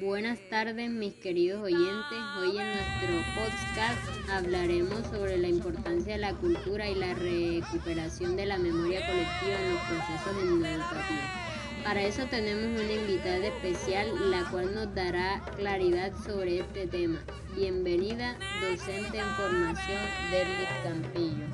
Buenas 0.00 0.38
tardes 0.48 0.90
mis 0.90 1.12
queridos 1.12 1.62
oyentes. 1.62 2.18
Hoy 2.38 2.56
en 2.56 2.66
nuestro 2.72 3.08
podcast 3.34 4.30
hablaremos 4.30 5.06
sobre 5.08 5.36
la 5.36 5.48
importancia 5.48 6.14
de 6.14 6.18
la 6.20 6.32
cultura 6.32 6.88
y 6.88 6.94
la 6.94 7.12
recuperación 7.12 8.34
de 8.34 8.46
la 8.46 8.56
memoria 8.56 9.06
colectiva 9.06 9.60
en 9.60 9.74
los 9.74 9.82
procesos 9.82 10.42
educativos. 10.42 11.84
Para 11.84 12.02
eso 12.02 12.24
tenemos 12.30 12.80
una 12.80 12.92
invitada 12.94 13.46
especial 13.46 14.30
la 14.30 14.48
cual 14.50 14.74
nos 14.74 14.94
dará 14.94 15.42
claridad 15.56 16.12
sobre 16.24 16.60
este 16.60 16.86
tema. 16.86 17.18
Bienvenida, 17.54 18.38
docente 18.62 19.18
en 19.18 19.28
formación 19.36 20.00
Derlis 20.30 20.68
Campillo. 20.82 21.44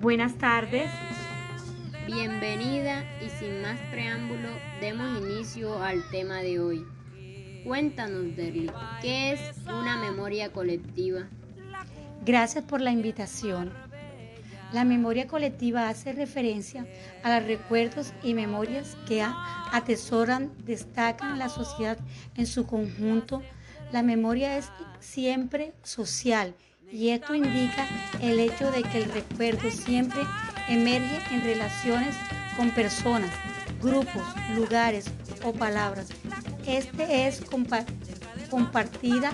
Buenas 0.00 0.38
tardes, 0.38 0.90
Bienvenida 2.06 3.04
y 3.20 3.28
sin 3.28 3.62
más 3.62 3.80
preámbulo, 3.90 4.48
demos 4.80 5.20
inicio 5.20 5.82
al 5.82 6.08
tema 6.08 6.36
de 6.36 6.60
hoy. 6.60 6.86
Cuéntanos, 7.64 8.36
Derly, 8.36 8.70
¿qué 9.02 9.32
es 9.32 9.40
una 9.66 9.96
memoria 9.96 10.52
colectiva? 10.52 11.26
Gracias 12.24 12.62
por 12.62 12.80
la 12.80 12.92
invitación. 12.92 13.72
La 14.72 14.84
memoria 14.84 15.26
colectiva 15.26 15.88
hace 15.88 16.12
referencia 16.12 16.86
a 17.24 17.40
los 17.40 17.48
recuerdos 17.48 18.12
y 18.22 18.34
memorias 18.34 18.96
que 19.08 19.26
atesoran, 19.72 20.52
destacan 20.64 21.40
la 21.40 21.48
sociedad 21.48 21.98
en 22.36 22.46
su 22.46 22.66
conjunto. 22.66 23.42
La 23.90 24.04
memoria 24.04 24.56
es 24.58 24.70
siempre 25.00 25.72
social 25.82 26.54
y 26.92 27.08
esto 27.08 27.34
indica 27.34 27.84
el 28.22 28.38
hecho 28.38 28.70
de 28.70 28.84
que 28.84 28.98
el 28.98 29.10
recuerdo 29.10 29.72
siempre 29.72 30.20
emerge 30.68 31.34
en 31.34 31.42
relaciones 31.42 32.14
con 32.56 32.70
personas, 32.70 33.30
grupos, 33.82 34.24
lugares 34.54 35.06
o 35.44 35.52
palabras. 35.52 36.08
Este 36.66 37.26
es 37.26 37.42
compartida, 38.50 39.32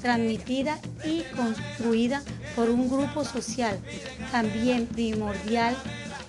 transmitida 0.00 0.78
y 1.04 1.22
construida 1.36 2.22
por 2.54 2.70
un 2.70 2.88
grupo 2.88 3.24
social. 3.24 3.78
También 4.30 4.86
primordial 4.86 5.76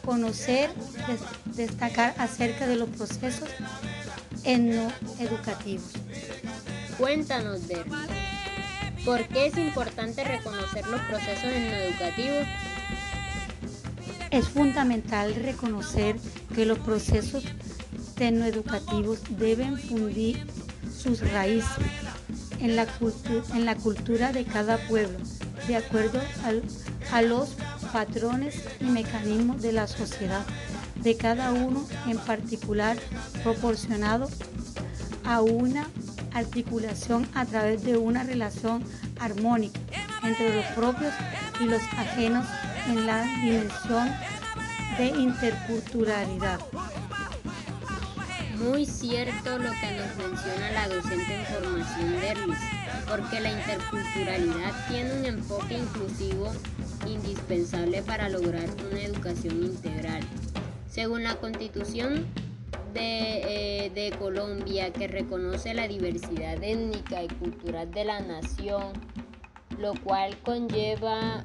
conocer, 0.06 0.72
destacar 1.56 2.16
acerca 2.18 2.66
de 2.66 2.76
los 2.78 2.90
procesos 2.90 3.50
educativos. 5.20 5.92
Cuéntanos, 6.98 7.68
Derby, 7.68 7.92
¿por 9.06 9.28
qué 9.28 9.48
es 9.48 9.58
importante 9.58 10.24
reconocer 10.24 10.88
los 10.88 11.02
procesos 11.02 11.46
en 11.46 11.70
no 11.70 11.76
educativos? 11.78 12.48
Es 14.32 14.48
fundamental 14.48 15.34
reconocer 15.34 16.16
que 16.54 16.66
los 16.66 16.78
procesos 16.80 17.44
tecnoeducativos 18.16 19.22
deben 19.40 19.78
fundir 19.78 20.46
sus 20.96 21.22
raíces 21.32 21.86
en 22.60 22.76
la, 22.76 22.88
en 23.54 23.66
la 23.66 23.76
cultura 23.76 24.32
de 24.32 24.46
cada 24.46 24.78
pueblo, 24.88 25.18
de 25.68 25.78
acuerdo 25.78 26.22
a 27.12 27.22
los 27.24 27.56
patrones 27.92 28.64
y 28.80 28.86
mecanismos 28.86 29.64
de 29.64 29.72
la 29.72 29.88
sociedad 29.88 30.46
de 30.98 31.18
cada 31.18 31.52
uno 31.52 31.88
en 32.08 32.18
particular, 32.20 32.98
proporcionado 33.42 34.30
a 35.24 35.42
una 35.42 35.90
articulación 36.34 37.28
a 37.34 37.46
través 37.46 37.84
de 37.84 37.98
una 37.98 38.24
relación 38.24 38.84
armónica 39.20 39.80
entre 40.24 40.56
los 40.56 40.66
propios 40.68 41.14
y 41.60 41.66
los 41.66 41.82
ajenos 41.98 42.46
en 42.88 43.06
la 43.06 43.24
dimensión 43.24 44.10
de 44.98 45.08
interculturalidad. 45.08 46.60
Muy 48.58 48.86
cierto 48.86 49.58
lo 49.58 49.72
que 49.72 49.92
nos 49.96 50.16
menciona 50.18 50.72
la 50.74 50.90
docente 50.90 51.34
en 51.34 51.46
formación 51.46 52.20
Derlis, 52.20 52.58
porque 53.08 53.40
la 53.40 53.52
interculturalidad 53.52 54.88
tiene 54.90 55.14
un 55.14 55.26
enfoque 55.26 55.78
inclusivo 55.78 56.52
indispensable 57.08 58.02
para 58.02 58.28
lograr 58.28 58.68
una 58.92 59.02
educación 59.02 59.64
integral. 59.64 60.22
Según 60.90 61.24
la 61.24 61.36
constitución 61.36 62.26
de, 62.94 63.86
eh, 63.86 63.92
de 63.92 64.12
Colombia, 64.18 64.92
que 64.92 65.08
reconoce 65.08 65.74
la 65.74 65.88
diversidad 65.88 66.62
étnica 66.62 67.24
y 67.24 67.28
cultural 67.28 67.90
de 67.92 68.04
la 68.04 68.20
nación, 68.20 68.92
lo 69.80 69.94
cual 70.04 70.38
conlleva 70.40 71.44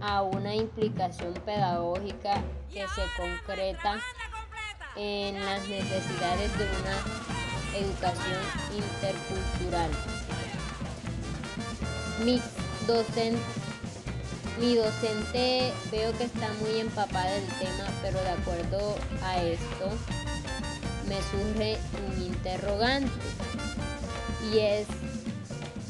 a 0.00 0.22
una 0.22 0.54
implicación 0.54 1.34
pedagógica 1.44 2.42
que 2.72 2.84
se 2.88 3.02
concreta 3.16 4.00
en 4.96 5.38
las 5.44 5.68
necesidades 5.68 6.58
de 6.58 6.64
una 6.64 6.96
educación 7.76 8.40
intercultural. 8.74 9.90
Mi 12.24 12.40
docente, 14.74 15.72
veo 15.92 16.16
que 16.16 16.24
está 16.24 16.48
muy 16.60 16.80
empapada 16.80 17.30
del 17.30 17.46
tema, 17.46 17.84
pero 18.02 18.18
de 18.20 18.30
acuerdo 18.30 18.96
a 19.22 19.42
esto 19.42 19.90
me 21.06 21.20
surge 21.22 21.78
un 22.08 22.22
interrogante 22.22 23.12
y 24.52 24.58
es 24.58 24.86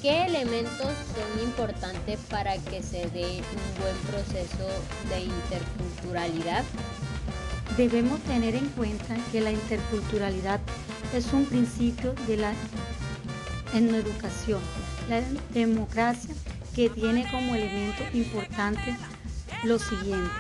¿Qué 0.01 0.27
elementos 0.27 0.79
son 0.81 1.43
importantes 1.43 2.21
para 2.31 2.57
que 2.57 2.85
se 2.85 3.11
dé 3.11 3.43
un 3.43 3.83
buen 3.83 3.97
proceso 4.07 4.69
de 5.09 5.23
interculturalidad? 5.23 6.65
Debemos 7.77 8.21
tener 8.21 8.55
en 8.55 8.69
cuenta 8.69 9.17
que 9.33 9.41
la 9.41 9.51
interculturalidad 9.51 10.61
es 11.13 11.33
un 11.33 11.47
principio 11.47 12.15
de 12.29 12.37
la 12.37 12.55
educación, 13.75 14.61
la 15.09 15.21
democracia 15.53 16.33
que 16.77 16.91
tiene 16.91 17.29
como 17.33 17.57
elemento 17.57 18.05
importante 18.13 18.97
lo 19.65 19.81
siguiente. 19.81 20.31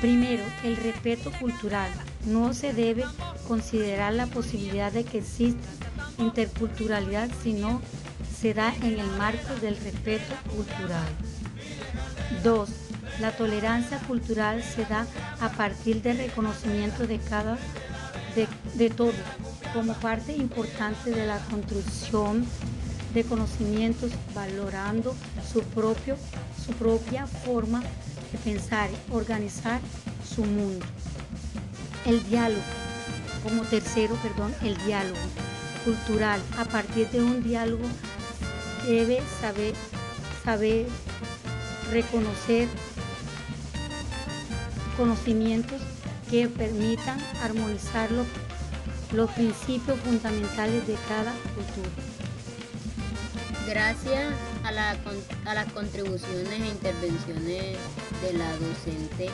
Primero, 0.00 0.44
el 0.62 0.76
respeto 0.76 1.32
cultural. 1.40 1.90
No 2.26 2.54
se 2.54 2.72
debe 2.72 3.04
considerar 3.48 4.14
la 4.14 4.26
posibilidad 4.26 4.92
de 4.92 5.02
que 5.02 5.18
exista 5.18 5.68
interculturalidad, 6.18 7.28
sino 7.42 7.82
se 8.40 8.54
da 8.54 8.74
en 8.82 8.98
el 9.00 9.06
marco 9.18 9.54
del 9.60 9.76
respeto 9.76 10.34
cultural. 10.54 11.08
2. 12.42 12.68
La 13.20 13.32
tolerancia 13.32 13.98
cultural 14.00 14.62
se 14.62 14.84
da 14.84 15.06
a 15.40 15.48
partir 15.50 16.02
del 16.02 16.18
reconocimiento 16.18 17.06
de 17.06 17.18
cada 17.18 17.56
de, 18.34 18.46
de 18.74 18.92
como 19.72 19.94
parte 19.94 20.32
importante 20.36 21.10
de 21.10 21.26
la 21.26 21.38
construcción 21.46 22.46
de 23.14 23.24
conocimientos, 23.24 24.10
valorando 24.34 25.14
su, 25.50 25.62
propio, 25.62 26.16
su 26.64 26.72
propia 26.72 27.26
forma 27.26 27.80
de 27.80 28.38
pensar 28.44 28.90
organizar 29.10 29.80
su 30.34 30.44
mundo. 30.44 30.84
El 32.04 32.22
diálogo, 32.28 32.60
como 33.42 33.62
tercero, 33.62 34.14
perdón, 34.22 34.54
el 34.62 34.76
diálogo 34.84 35.18
cultural, 35.84 36.40
a 36.58 36.64
partir 36.66 37.08
de 37.08 37.22
un 37.22 37.42
diálogo 37.42 37.84
debe 38.86 39.20
saber, 39.40 39.74
saber 40.44 40.86
reconocer 41.90 42.68
conocimientos 44.96 45.80
que 46.30 46.48
permitan 46.48 47.18
armonizar 47.42 48.10
los, 48.10 48.26
los 49.12 49.30
principios 49.32 49.98
fundamentales 50.00 50.86
de 50.86 50.96
cada 51.08 51.32
cultura. 51.54 51.90
Gracias 53.66 54.32
a, 54.64 54.72
la, 54.72 54.96
a 55.44 55.54
las 55.54 55.72
contribuciones 55.72 56.60
e 56.60 56.66
intervenciones 56.66 57.76
de 58.22 58.32
la 58.32 58.50
docente 58.56 59.28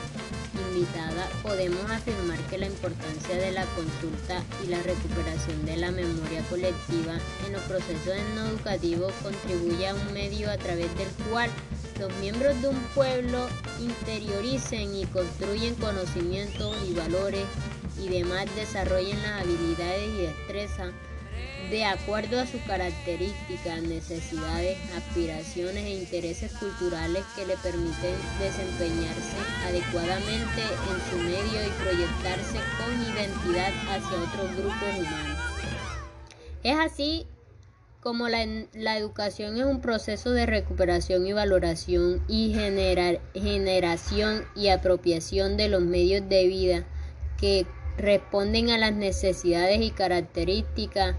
invitada, 0.59 1.29
podemos 1.41 1.89
afirmar 1.89 2.39
que 2.49 2.57
la 2.57 2.67
importancia 2.67 3.35
de 3.35 3.51
la 3.51 3.65
consulta 3.75 4.43
y 4.63 4.67
la 4.67 4.81
recuperación 4.83 5.65
de 5.65 5.77
la 5.77 5.91
memoria 5.91 6.43
colectiva 6.49 7.17
en 7.45 7.53
los 7.53 7.61
procesos 7.63 8.15
educativos 8.37 9.13
contribuye 9.21 9.87
a 9.87 9.95
un 9.95 10.13
medio 10.13 10.49
a 10.51 10.57
través 10.57 10.95
del 10.97 11.09
cual 11.29 11.49
los 11.99 12.13
miembros 12.15 12.59
de 12.61 12.69
un 12.69 12.79
pueblo 12.95 13.47
interioricen 13.79 14.95
y 14.95 15.05
construyen 15.05 15.75
conocimientos 15.75 16.75
y 16.89 16.93
valores 16.93 17.45
y 18.01 18.09
demás 18.09 18.45
desarrollen 18.55 19.21
las 19.21 19.41
habilidades 19.41 20.09
y 20.09 20.21
destrezas 20.21 20.91
de 21.69 21.85
acuerdo 21.85 22.39
a 22.39 22.45
sus 22.45 22.61
características, 22.61 23.81
necesidades, 23.83 24.77
aspiraciones 24.95 25.83
e 25.85 25.89
intereses 25.89 26.51
culturales 26.53 27.23
que 27.35 27.45
le 27.45 27.57
permiten 27.57 28.15
desempeñarse 28.39 29.37
adecuadamente 29.67 30.61
en 30.61 31.09
su 31.09 31.17
medio 31.17 31.65
y 31.65 31.71
proyectarse 31.81 32.59
con 32.77 32.93
identidad 33.15 33.73
hacia 33.89 34.21
otros 34.21 34.55
grupos 34.55 34.97
humanos. 34.99 35.37
Es 36.63 36.77
así 36.77 37.25
como 38.03 38.27
la, 38.27 38.43
educación 38.97 39.57
es 39.57 39.63
un 39.63 39.79
proceso 39.79 40.31
de 40.31 40.45
recuperación 40.45 41.25
y 41.25 41.31
valoración 41.31 42.21
y 42.27 42.53
generación 43.33 44.45
y 44.55 44.67
apropiación 44.67 45.55
de 45.55 45.69
los 45.69 45.81
medios 45.81 46.27
de 46.27 46.47
vida 46.47 46.83
que 47.39 47.65
responden 47.97 48.69
a 48.69 48.77
las 48.77 48.93
necesidades 48.93 49.81
y 49.81 49.91
características 49.91 51.15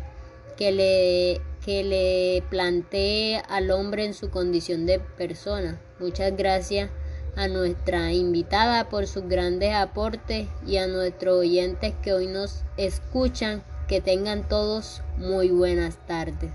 que 0.57 0.73
le, 0.73 1.41
que 1.65 1.85
le 1.85 2.43
plantee 2.49 3.43
al 3.49 3.71
hombre 3.71 4.05
en 4.05 4.15
su 4.15 4.31
condición 4.31 4.87
de 4.87 5.01
persona. 5.01 5.81
Muchas 5.99 6.37
gracias 6.37 6.91
a 7.37 7.49
nuestra 7.49 8.13
invitada 8.13 8.89
por 8.89 9.07
sus 9.07 9.29
grandes 9.29 9.75
aportes 9.75 10.47
y 10.67 10.77
a 10.77 10.87
nuestros 10.87 11.39
oyentes 11.39 11.95
que 12.03 12.13
hoy 12.13 12.27
nos 12.27 12.65
escuchan. 12.77 13.63
Que 13.89 14.01
tengan 14.01 14.49
todos 14.49 15.03
muy 15.19 15.51
buenas 15.51 15.99
tardes. 16.07 16.51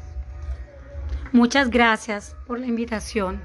Muchas 1.31 1.69
gracias 1.69 2.36
por 2.48 2.60
la 2.60 2.65
invitación. 2.65 3.39